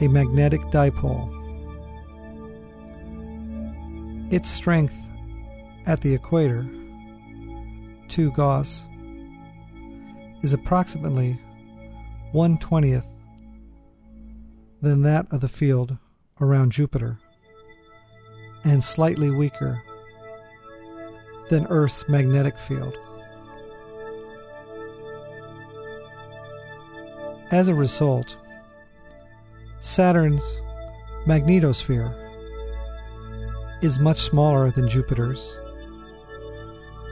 a 0.00 0.08
magnetic 0.08 0.60
dipole. 0.70 1.30
Its 4.32 4.50
strength 4.50 5.03
at 5.86 6.00
the 6.00 6.14
equator, 6.14 6.66
2 8.08 8.32
Gauss, 8.32 8.84
is 10.42 10.52
approximately 10.52 11.32
1 12.32 12.58
20th 12.58 13.06
than 14.82 15.02
that 15.02 15.26
of 15.30 15.40
the 15.40 15.48
field 15.48 15.96
around 16.40 16.72
Jupiter 16.72 17.18
and 18.64 18.82
slightly 18.82 19.30
weaker 19.30 19.82
than 21.48 21.66
Earth's 21.66 22.08
magnetic 22.08 22.58
field. 22.58 22.96
As 27.50 27.68
a 27.68 27.74
result, 27.74 28.36
Saturn's 29.80 30.42
magnetosphere 31.26 32.20
is 33.82 33.98
much 33.98 34.22
smaller 34.22 34.70
than 34.70 34.88
Jupiter's 34.88 35.56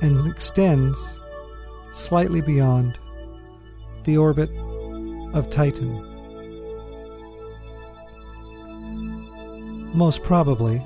and 0.02 0.26
extends 0.26 1.18
slightly 1.92 2.42
beyond 2.42 2.98
the 4.04 4.18
orbit 4.18 4.50
of 5.32 5.48
Titan. 5.48 5.90
Most 9.94 10.22
probably, 10.22 10.78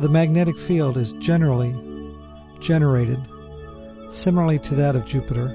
the 0.00 0.08
magnetic 0.08 0.58
field 0.58 0.96
is 0.96 1.12
generally 1.14 1.74
generated, 2.60 3.20
similarly 4.10 4.58
to 4.60 4.74
that 4.76 4.96
of 4.96 5.04
Jupiter, 5.04 5.48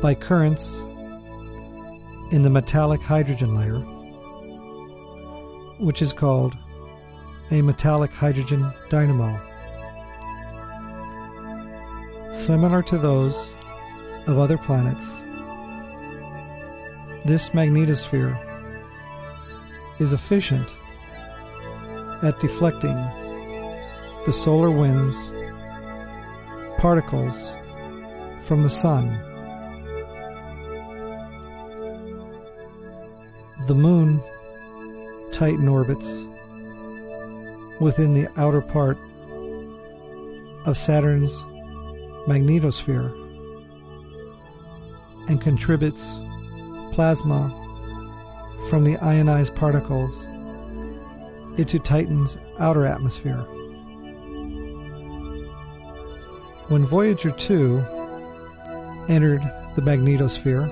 by 0.00 0.14
currents 0.14 0.78
in 2.30 2.42
the 2.42 2.50
metallic 2.50 3.00
hydrogen 3.00 3.56
layer 3.56 3.84
which 5.78 6.02
is 6.02 6.12
called 6.12 6.54
a 7.50 7.60
metallic 7.62 8.10
hydrogen 8.10 8.72
dynamo. 8.88 9.38
Similar 12.44 12.82
to 12.82 12.98
those 12.98 13.54
of 14.26 14.36
other 14.36 14.58
planets, 14.58 15.06
this 17.24 17.48
magnetosphere 17.54 18.36
is 19.98 20.12
efficient 20.12 20.68
at 22.22 22.38
deflecting 22.40 22.96
the 24.26 24.32
solar 24.34 24.70
winds 24.70 25.16
particles 26.76 27.56
from 28.44 28.62
the 28.62 28.68
sun. 28.68 29.08
The 33.68 33.74
moon 33.74 34.20
Titan 35.32 35.66
orbits 35.66 36.26
within 37.80 38.12
the 38.12 38.28
outer 38.36 38.60
part 38.60 38.98
of 40.66 40.76
Saturn's 40.76 41.42
magnetosphere 42.26 43.12
and 45.28 45.40
contributes 45.40 46.18
plasma 46.92 47.50
from 48.68 48.84
the 48.84 48.96
ionized 48.98 49.54
particles 49.54 50.24
into 51.58 51.78
Titan's 51.78 52.36
outer 52.58 52.86
atmosphere. 52.86 53.44
When 56.68 56.86
Voyager 56.86 57.30
2 57.30 57.84
entered 59.08 59.42
the 59.76 59.82
magnetosphere, 59.82 60.66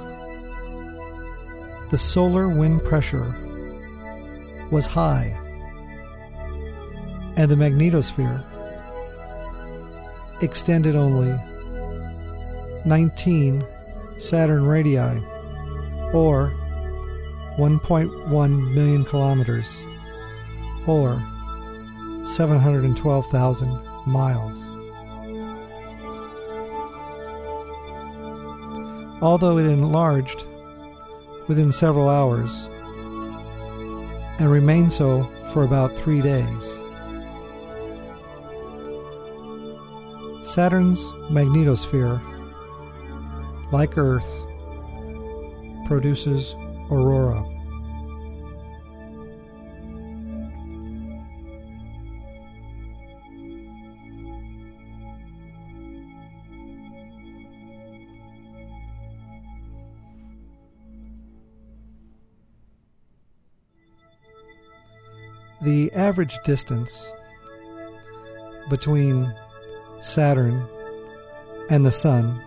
the 1.90 1.98
solar 1.98 2.48
wind 2.48 2.82
pressure 2.82 3.34
was 4.70 4.86
high, 4.86 5.38
and 7.36 7.50
the 7.50 7.56
magnetosphere 7.56 8.42
extended 10.42 10.96
only 10.96 11.34
19 12.84 13.64
Saturn 14.18 14.66
radii, 14.66 14.98
or 16.12 16.52
1.1 17.56 18.74
million 18.74 19.04
kilometers, 19.04 19.76
or 20.86 21.20
712,000 22.26 23.68
miles. 24.06 24.68
Although 29.20 29.58
it 29.58 29.66
enlarged 29.66 30.44
within 31.48 31.72
several 31.72 32.08
hours 32.08 32.68
and 34.38 34.50
remained 34.50 34.92
so 34.92 35.24
for 35.52 35.64
about 35.64 35.94
three 35.96 36.20
days. 36.20 36.78
Saturn's 40.52 41.00
magnetosphere, 41.30 42.20
like 43.72 43.96
Earth, 43.96 44.44
produces 45.86 46.52
aurora. 46.90 47.42
The 65.62 65.90
average 65.94 66.36
distance 66.44 67.08
between 68.68 69.32
Saturn 70.02 70.62
and 71.70 71.86
the 71.86 71.92
Sun 71.92 72.42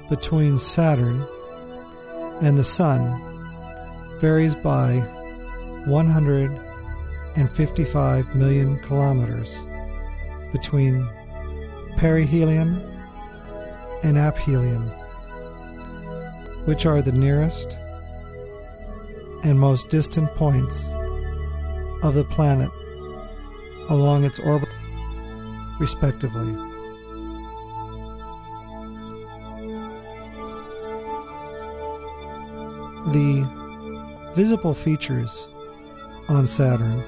between 0.08 0.58
Saturn 0.58 1.26
and 2.42 2.58
the 2.58 2.64
Sun 2.64 3.22
varies 4.20 4.54
by 4.54 4.98
155 5.86 8.34
million 8.34 8.78
kilometers 8.80 9.56
between 10.52 11.06
perihelion 11.96 12.82
and 14.02 14.18
aphelion, 14.18 14.82
which 16.66 16.84
are 16.86 17.02
the 17.02 17.12
nearest 17.12 17.76
and 19.44 19.58
most 19.58 19.90
distant 19.90 20.28
points 20.34 20.90
of 22.02 22.14
the 22.14 22.24
planet 22.24 22.70
along 23.88 24.24
its 24.24 24.38
orbit, 24.40 24.68
respectively. 25.78 26.75
The 33.16 33.48
visible 34.34 34.74
features 34.74 35.48
on 36.28 36.46
Saturn 36.46 37.02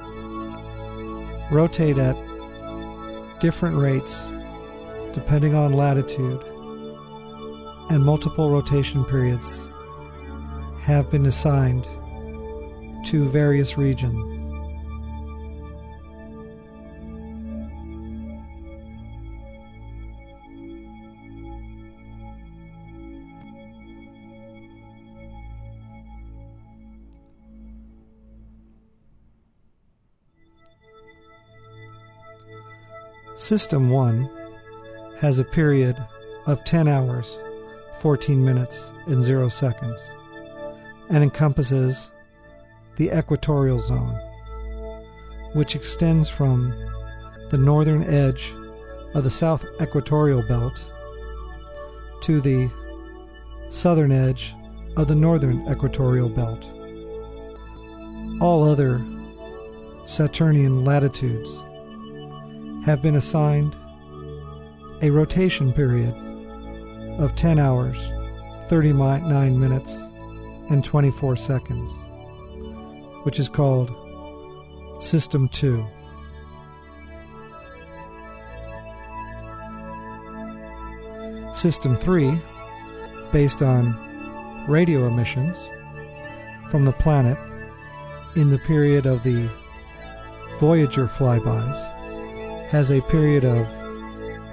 rotate 1.50 1.98
at 1.98 2.16
different 3.40 3.76
rates 3.76 4.30
depending 5.12 5.54
on 5.54 5.74
latitude, 5.74 6.42
and 7.90 8.02
multiple 8.02 8.48
rotation 8.48 9.04
periods 9.04 9.66
have 10.80 11.10
been 11.10 11.26
assigned 11.26 11.84
to 13.08 13.28
various 13.28 13.76
regions. 13.76 14.27
System 33.48 33.88
1 33.88 34.28
has 35.20 35.38
a 35.38 35.44
period 35.44 35.96
of 36.44 36.62
10 36.66 36.86
hours, 36.86 37.38
14 38.00 38.44
minutes, 38.44 38.92
and 39.06 39.22
0 39.22 39.48
seconds, 39.48 40.06
and 41.08 41.22
encompasses 41.24 42.10
the 42.96 43.08
equatorial 43.08 43.78
zone, 43.78 44.14
which 45.54 45.74
extends 45.74 46.28
from 46.28 46.74
the 47.48 47.56
northern 47.56 48.02
edge 48.02 48.52
of 49.14 49.24
the 49.24 49.30
south 49.30 49.64
equatorial 49.80 50.46
belt 50.46 50.78
to 52.20 52.42
the 52.42 52.70
southern 53.70 54.12
edge 54.12 54.54
of 54.98 55.08
the 55.08 55.14
northern 55.14 55.66
equatorial 55.70 56.28
belt. 56.28 56.66
All 58.42 58.62
other 58.62 59.02
Saturnian 60.04 60.84
latitudes 60.84 61.62
have 62.88 63.02
been 63.02 63.16
assigned 63.16 63.76
a 65.02 65.10
rotation 65.10 65.74
period 65.74 66.14
of 67.18 67.36
10 67.36 67.58
hours, 67.58 67.98
39 68.68 69.60
minutes, 69.60 70.00
and 70.70 70.82
24 70.82 71.36
seconds, 71.36 71.92
which 73.24 73.38
is 73.38 73.46
called 73.46 73.90
System 75.02 75.50
2. 75.50 75.86
System 81.52 81.94
3, 81.94 82.40
based 83.32 83.60
on 83.60 84.66
radio 84.66 85.08
emissions 85.08 85.68
from 86.70 86.86
the 86.86 86.92
planet 86.92 87.36
in 88.34 88.48
the 88.48 88.58
period 88.60 89.04
of 89.04 89.22
the 89.24 89.50
Voyager 90.58 91.06
flybys, 91.06 91.97
has 92.68 92.90
a 92.90 93.00
period 93.02 93.44
of 93.44 93.66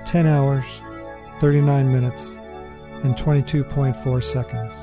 10 0.06 0.26
hours, 0.26 0.66
39 1.40 1.92
minutes, 1.92 2.32
and 3.04 3.16
22.4 3.16 4.24
seconds. 4.24 4.74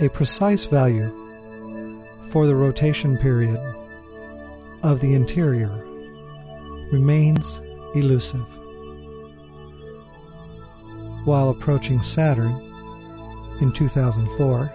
A 0.00 0.08
precise 0.08 0.64
value 0.64 1.10
for 2.28 2.46
the 2.46 2.54
rotation 2.54 3.18
period 3.18 3.58
of 4.82 5.00
the 5.00 5.14
interior 5.14 5.68
remains 6.92 7.60
elusive. 7.94 8.46
While 11.24 11.50
approaching 11.50 12.02
Saturn 12.02 12.52
in 13.60 13.72
2004, 13.72 14.72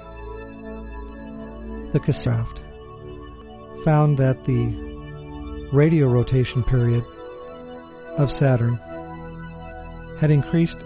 the 1.92 2.00
craft 2.00 2.62
found 3.86 4.18
that 4.18 4.44
the 4.46 5.70
radio 5.72 6.08
rotation 6.08 6.64
period 6.64 7.06
of 8.18 8.32
Saturn 8.32 8.78
had 10.20 10.32
increased 10.32 10.80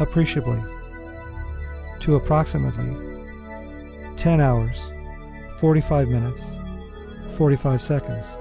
appreciably 0.00 0.60
to 2.00 2.16
approximately 2.16 2.94
10 4.18 4.42
hours, 4.42 4.78
45 5.56 6.10
minutes, 6.10 6.44
45 7.38 7.80
seconds. 7.80 8.36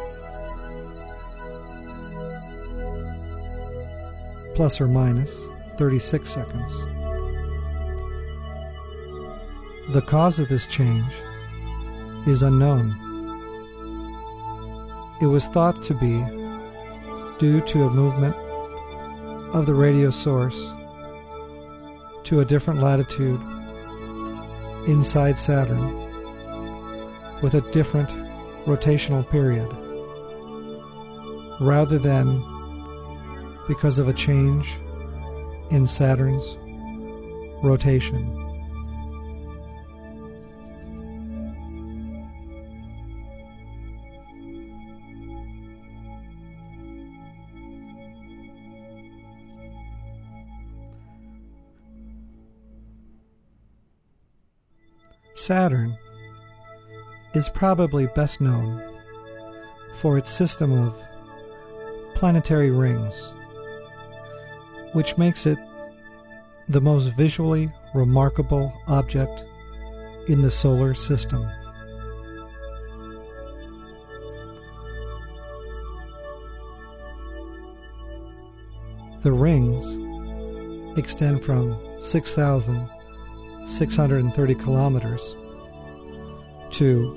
Plus 4.55 4.81
or 4.81 4.87
minus 4.89 5.45
36 5.77 6.29
seconds. 6.29 6.73
The 9.93 10.03
cause 10.05 10.37
of 10.37 10.49
this 10.49 10.67
change 10.67 11.13
is 12.27 12.43
unknown. 12.43 13.05
It 15.22 15.28
was 15.28 15.47
thought 15.47 15.82
to 15.84 15.93
be 15.93 16.24
due 17.39 17.61
to 17.61 17.84
a 17.86 17.89
movement 17.89 18.36
of 19.55 19.66
the 19.66 19.74
radio 19.74 20.09
source 20.09 20.61
to 22.26 22.41
a 22.41 22.45
different 22.45 22.82
latitude 22.82 23.39
inside 24.88 25.39
Saturn 25.39 25.93
with 27.41 27.53
a 27.53 27.61
different 27.72 28.09
rotational 28.66 29.28
period 29.30 29.70
rather 31.61 31.97
than 31.97 32.43
because 33.68 33.99
of 33.99 34.09
a 34.09 34.13
change 34.13 34.78
in 35.72 35.88
Saturn's 35.88 36.57
rotation. 37.63 38.34
Saturn 55.45 55.95
is 57.35 57.49
probably 57.49 58.07
best 58.15 58.41
known 58.41 58.81
for 59.97 60.17
its 60.17 60.31
system 60.31 60.71
of 60.71 60.99
planetary 62.15 62.71
rings, 62.71 63.29
which 64.93 65.19
makes 65.19 65.45
it 65.45 65.59
the 66.67 66.81
most 66.81 67.15
visually 67.15 67.71
remarkable 67.93 68.73
object 68.87 69.43
in 70.27 70.41
the 70.41 70.49
solar 70.49 70.95
system. 70.95 71.47
The 79.21 79.31
rings 79.31 80.97
extend 80.97 81.43
from 81.43 81.77
6,000 82.01 82.89
630 83.66 84.55
kilometers 84.55 85.36
to 86.72 87.13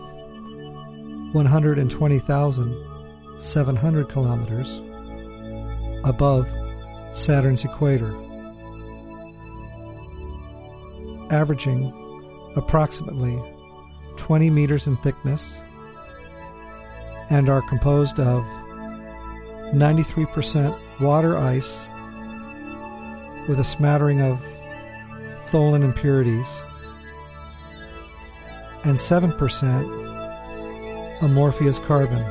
120,700 1.33 4.09
kilometers 4.09 4.81
above 6.05 6.49
Saturn's 7.13 7.65
equator, 7.65 8.15
averaging 11.31 11.93
approximately 12.57 13.41
20 14.17 14.51
meters 14.51 14.87
in 14.87 14.97
thickness 14.99 15.63
and 17.31 17.49
are 17.49 17.63
composed 17.63 18.19
of 18.19 18.43
93% 19.75 21.01
water 21.01 21.37
ice 21.37 21.87
with 23.49 23.61
a 23.61 23.65
smattering 23.65 24.23
of 24.23 24.43
Tholin 25.51 25.83
impurities, 25.83 26.63
and 28.85 28.99
7% 28.99 31.23
amorphous 31.23 31.79
carbon. 31.79 32.23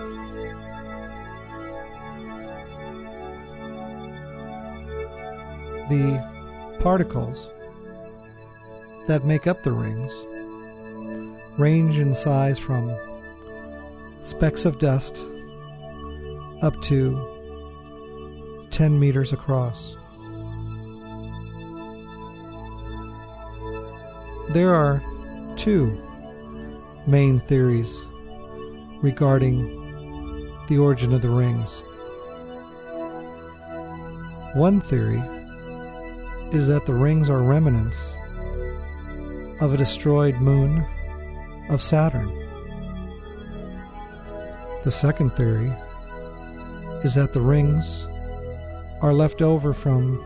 The 5.90 6.22
particles 6.80 7.50
that 9.08 9.26
make 9.26 9.48
up 9.48 9.64
the 9.64 9.72
rings 9.72 10.14
range 11.58 11.98
in 11.98 12.14
size 12.14 12.60
from 12.60 12.96
specks 14.22 14.66
of 14.66 14.78
dust 14.78 15.26
up 16.62 16.80
to 16.84 17.20
10 18.70 19.00
meters 19.00 19.34
across. 19.34 19.98
There 24.50 24.74
are 24.74 25.04
two 25.58 26.02
main 27.06 27.42
theories 27.42 28.00
regarding 29.02 29.60
the 30.68 30.78
origin 30.78 31.14
of 31.14 31.22
the 31.22 31.30
rings. 31.30 31.84
One 34.56 34.80
theory 34.80 35.22
is 36.54 36.70
that 36.70 36.86
the 36.86 36.94
rings 36.94 37.30
are 37.30 37.44
remnants 37.44 38.16
of 39.60 39.74
a 39.74 39.78
destroyed 39.78 40.36
moon 40.36 40.86
of 41.70 41.82
Saturn. 41.82 42.30
The 44.86 44.92
second 44.92 45.32
theory 45.32 45.74
is 47.04 47.16
that 47.16 47.34
the 47.34 47.42
rings 47.42 48.08
are 49.02 49.14
left 49.14 49.42
over 49.42 49.74
from 49.74 50.24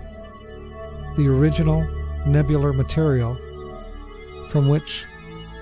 the 1.17 1.27
original 1.27 1.83
nebular 2.27 2.71
material 2.71 3.35
from 4.51 4.67
which 4.67 5.05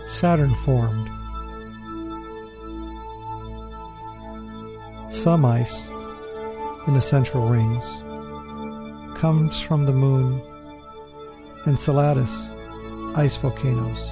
Saturn 0.08 0.56
formed. 0.56 1.08
Some 5.14 5.46
ice 5.46 5.88
in 6.88 6.96
the 6.96 7.02
central 7.02 7.48
rings 7.48 7.86
comes 9.16 9.60
from 9.62 9.86
the 9.86 9.94
moon 9.94 10.42
Enceladus 11.68 12.50
ice 13.16 13.36
volcanoes. 13.36 14.10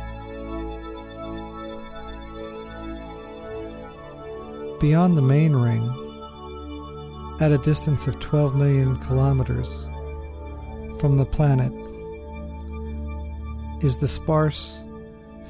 Beyond 4.80 5.18
the 5.18 5.24
main 5.24 5.56
ring, 5.56 5.86
at 7.40 7.52
a 7.52 7.58
distance 7.58 8.06
of 8.06 8.20
12 8.20 8.56
million 8.56 9.00
kilometers 9.00 9.70
from 11.00 11.18
the 11.18 11.26
planet, 11.26 11.74
is 13.82 13.98
the 13.98 14.08
sparse 14.08 14.80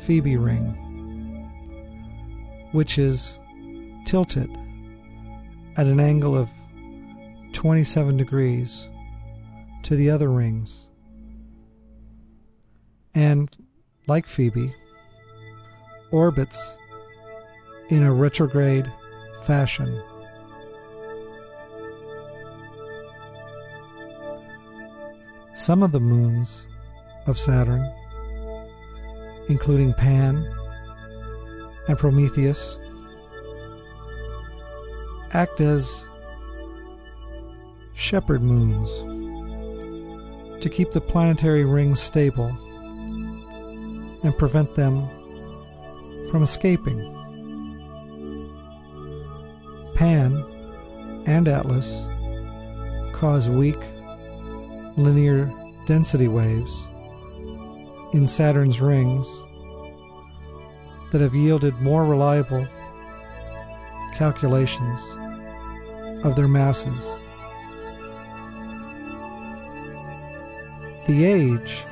Phoebe 0.01 0.37
ring, 0.37 0.65
which 2.71 2.97
is 2.97 3.37
tilted 4.05 4.49
at 5.75 5.85
an 5.85 5.99
angle 5.99 6.35
of 6.37 6.49
27 7.53 8.17
degrees 8.17 8.87
to 9.83 9.95
the 9.95 10.09
other 10.09 10.29
rings. 10.29 10.87
And, 13.15 13.49
like 14.07 14.27
Phoebe, 14.27 14.73
orbits 16.11 16.77
in 17.89 18.03
a 18.03 18.13
retrograde 18.13 18.91
fashion. 19.43 20.01
Some 25.55 25.81
of 25.83 25.91
the 25.91 25.99
moons 25.99 26.67
of 27.25 27.39
Saturn, 27.39 27.83
including 29.49 29.93
Pan 29.93 30.45
and 31.87 31.97
Prometheus, 31.97 32.77
act 35.33 35.61
as 35.61 36.05
shepherd 37.93 38.41
moons 38.41 38.89
to 40.61 40.69
keep 40.69 40.91
the 40.91 41.01
planetary 41.01 41.63
rings 41.63 42.01
stable 42.01 42.47
and 44.23 44.37
prevent 44.37 44.75
them 44.75 45.07
from 46.31 46.43
escaping. 46.43 47.13
Pan 49.95 50.43
and 51.25 51.47
Atlas 51.47 52.05
cause 53.13 53.49
weak 53.49 53.79
linear 54.95 55.51
density 55.85 56.27
waves 56.27 56.87
in 58.13 58.27
Saturn's 58.27 58.79
rings 58.81 59.27
that 61.11 61.21
have 61.21 61.35
yielded 61.35 61.79
more 61.81 62.05
reliable 62.05 62.67
calculations 64.15 65.01
of 66.25 66.35
their 66.35 66.47
masses. 66.47 67.07
The 71.07 71.23
age 71.23 71.83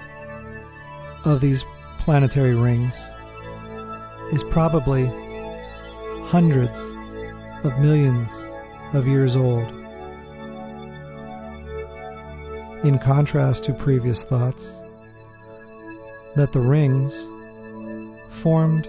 of 1.23 1.39
these 1.39 1.63
planetary 1.99 2.55
rings 2.55 2.99
is 4.33 4.43
probably 4.43 5.05
hundreds 6.25 6.79
of 7.63 7.79
millions 7.79 8.31
of 8.93 9.07
years 9.07 9.35
old. 9.35 9.67
In 12.83 12.99
contrast 12.99 13.63
to 13.65 13.73
previous 13.73 14.23
thoughts, 14.23 14.77
that 16.35 16.51
the 16.51 16.59
rings 16.59 17.27
formed 18.29 18.87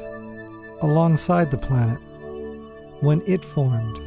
alongside 0.82 1.51
the 1.51 1.59
planet 1.59 1.99
when 3.01 3.22
it 3.26 3.44
formed 3.44 4.01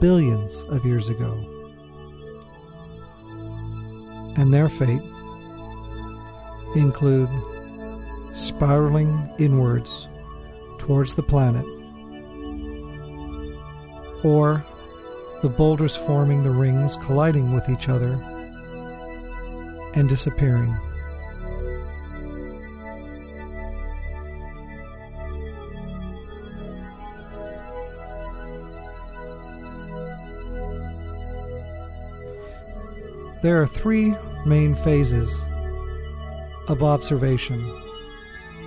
billions 0.00 0.62
of 0.68 0.84
years 0.84 1.08
ago. 1.08 1.32
And 4.36 4.52
their 4.52 4.68
fate 4.68 5.02
include 6.74 7.28
spiraling 8.32 9.30
inwards 9.38 10.08
towards 10.78 11.14
the 11.14 11.22
planet, 11.22 11.66
or 14.24 14.64
the 15.42 15.48
boulders 15.48 15.96
forming 15.96 16.42
the 16.42 16.50
rings 16.50 16.96
colliding 16.96 17.52
with 17.52 17.68
each 17.68 17.88
other 17.88 18.12
and 19.94 20.08
disappearing. 20.08 20.74
There 33.42 33.60
are 33.60 33.66
three 33.66 34.14
main 34.46 34.76
phases 34.76 35.44
of 36.68 36.84
observation 36.84 37.60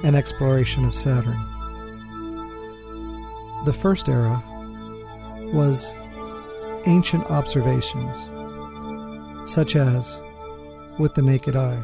and 0.04 0.18
exploration 0.18 0.84
of 0.84 0.94
Saturn. 0.94 1.40
The 3.64 3.72
first 3.72 4.10
era 4.10 4.44
was 5.54 5.96
ancient 6.86 7.24
observations, 7.32 8.30
such 9.50 9.78
as 9.78 10.20
with 11.00 11.14
the 11.14 11.22
naked 11.22 11.56
eye. 11.56 11.82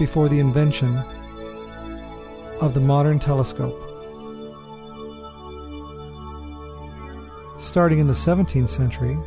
Before 0.00 0.28
the 0.28 0.40
invention 0.40 0.96
of 2.60 2.74
the 2.74 2.80
modern 2.80 3.20
telescope. 3.20 3.87
Starting 7.68 7.98
in 7.98 8.06
the 8.06 8.14
17th 8.14 8.70
century, 8.70 9.18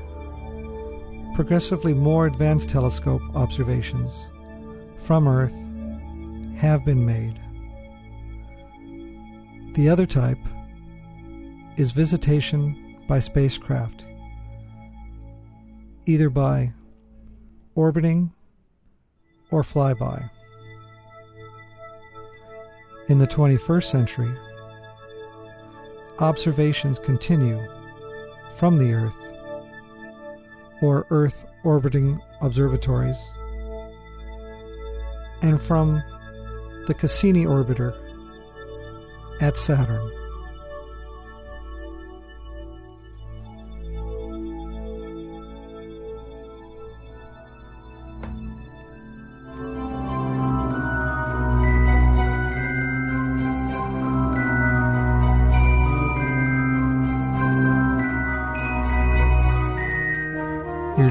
progressively 1.35 1.93
more 1.93 2.25
advanced 2.25 2.69
telescope 2.69 3.21
observations 3.35 4.25
from 4.97 5.27
Earth 5.27 5.53
have 6.57 6.83
been 6.83 7.05
made. 7.05 7.39
The 9.75 9.87
other 9.87 10.07
type 10.07 10.39
is 11.77 11.91
visitation 11.91 12.97
by 13.07 13.19
spacecraft, 13.19 14.05
either 16.07 16.31
by 16.31 16.73
orbiting 17.75 18.33
or 19.51 19.61
flyby. 19.61 20.27
In 23.07 23.19
the 23.19 23.27
21st 23.27 23.83
century, 23.83 24.35
observations 26.17 26.97
continue 26.97 27.63
from 28.55 28.77
the 28.77 28.93
Earth 28.93 29.15
or 30.81 31.05
Earth 31.09 31.45
orbiting 31.63 32.19
observatories 32.41 33.21
and 35.41 35.61
from 35.61 36.01
the 36.87 36.93
Cassini 36.93 37.45
orbiter 37.45 37.95
at 39.41 39.57
Saturn. 39.57 40.20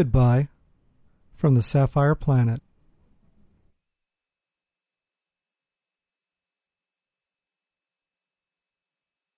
Goodbye 0.00 0.48
from 1.34 1.54
the 1.54 1.60
Sapphire 1.60 2.14
Planet. 2.14 2.62